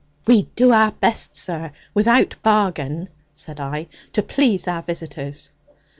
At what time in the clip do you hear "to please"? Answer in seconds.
4.13-4.67